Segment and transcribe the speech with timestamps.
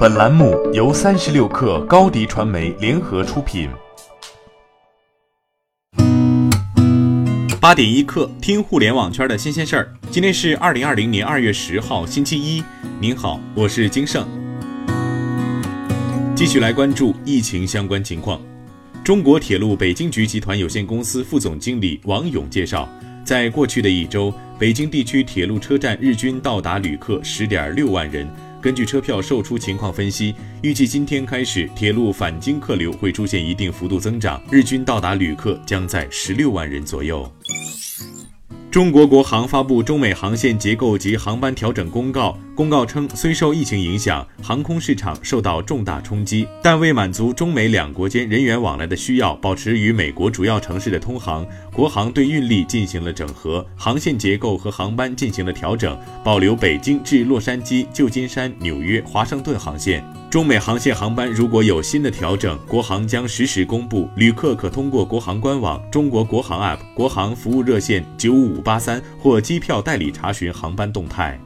[0.00, 3.68] 本栏目由三十六氪高低传媒联合出品。
[7.60, 9.92] 八点一刻，听互联网圈的新鲜事儿。
[10.10, 12.64] 今天是二零二零年二月十号，星期一。
[12.98, 14.26] 您好，我是金盛。
[16.34, 18.40] 继续来关注疫情相关情况。
[19.04, 22.88] 中国铁路北京局集团有限公司副总经理王勇介绍，
[23.22, 28.26] 在过去的一周，北京地区铁路车站日均到达旅客十点六万人。
[28.62, 37.30] 根据车票售出情况分析，预计今天开始，铁路返京客流会出现一定幅度增长，日均到达旅客将在十六万人左右。
[38.70, 42.38] 中国国航发布中美航线结构及航班调整公告。
[42.54, 60.04] 公告称，虽受疫情影响，航空市场受到重大冲击，但为满足中美两国间人员往来的需要，保持与美国主要城市的通航，国航对运力进行了整合，航线结构和航班进行了调整，保留北京至洛杉矶、旧金山、纽约、华盛顿航线。
[60.30, 71.36] 中美航线航班如果有新的调整，国航将实时公布，旅客可通过国航官网、中国国航 App、国航服务热线九五五八三或机票代理查询航班动态。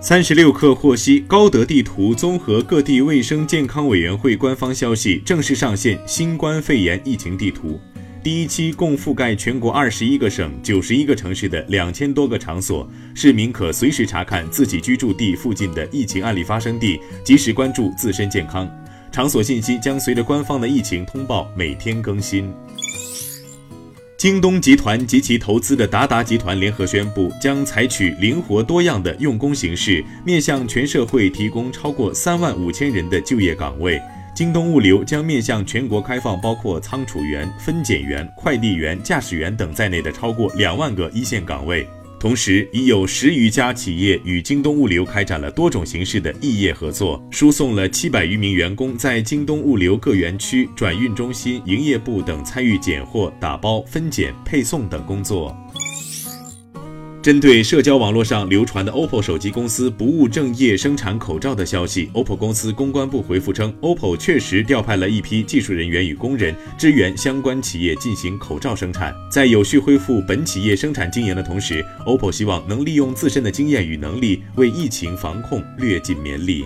[0.00, 7.80] 三十六氪获悉，高德地图综合各地卫生健康委员会官方消息，正式上线新冠肺炎疫情地图。
[8.26, 18.68] 第一期共覆盖全国二十一个省、九十一个城市的两千多个场所，市民可随时查看自己居住地附近的疫情案例发生地，及时关注自身健康。
[19.12, 22.52] 场所信息将随着官方的疫情通报每天更新。
[24.18, 34.02] 京东集团及其投资的达达集团联合宣布，将采取灵活多样的用工形式，面向全社会提供超过三万五千人的就业岗位。
[34.36, 41.88] 京东物流将面向全国开放包括仓储员、分拣员、快递员、驾驶员等在内的超过两万个一线岗位。
[42.20, 55.56] 同时，已有十余家企业与京东物流开展了多种形式的异业合作，输送了七百余名员工在京东物流各园区、转运中心、营业部等参与拣货、打包、分拣、配送等工作。
[57.26, 69.12] 针对社交网络上流传的 OPPO 手机公司不务正业生产口罩的消息，OPPO 公司公关部回复称，OPPO 确实调派了一批技术人员与工人支援相关企业进行口罩生产。
[69.28, 76.64] 在有序恢复本企业生产经营的同时，OPPO 希望能利用自身的经验与能力，为疫情防控略尽绵力。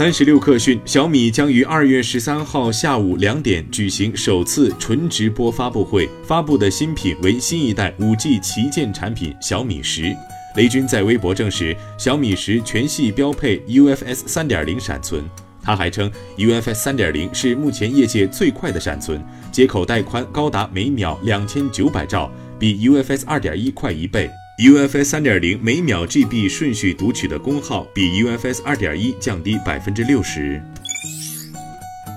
[0.00, 10.16] 三十六氪讯，小米将于二月十三号下午两点举行首次纯直播发布会，发布的新品为新一代五 G 旗舰产品小米十。
[10.56, 15.22] 雷军在微博证实，小米十全系标配 UFS 三点零闪存。
[15.62, 19.22] 他还称，UFS 三点零是目前业界最快的闪存，
[19.52, 24.30] 接口带宽高达每秒两千九百兆，比 UFS 二点一快一倍。
[24.60, 30.60] UFS 三点零每秒 GB 顺序读取的功耗比 UFS 二点一降低百分之六十。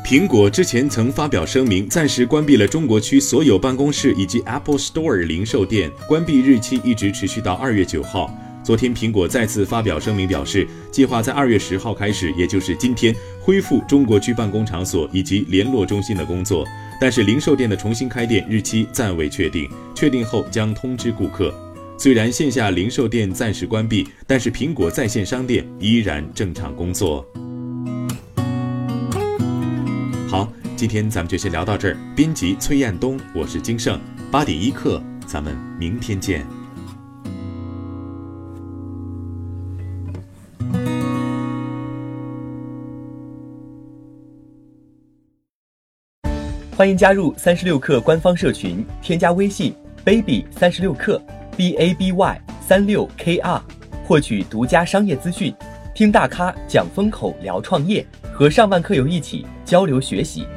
[0.06, 8.30] 苹果之前曾发表声明，暂时关闭了中国区所有办公室以及 Apple Store 零售店，关闭日期一直持续到二月九号。
[8.62, 16.68] 昨天，苹果再次发表声明，表示计划在二月十号开始，也就是今天恢复中国区办公场所以及联络中心的工作，
[17.00, 21.54] 但是零售店的重新开店日期暂未确定，确定后将通知顾客。
[21.98, 27.26] 虽然线下零售店暂时关闭，但是苹果在线商店依然正常工作。
[30.28, 31.98] 好，今天咱们就先聊到这儿。
[32.16, 33.98] 编辑崔彦东，我是金盛，
[34.30, 36.46] 八点一刻，咱们明天见。
[46.76, 49.74] 欢迎加入三十六氪官方社群，添加微信
[50.04, 51.22] baby 三十六氪。
[51.56, 53.62] B a b y 三六 k r
[54.06, 55.54] 获取独家商业资讯，
[55.94, 60.48] 听大咖讲风口，聊创业，和上万客友一起交流学习。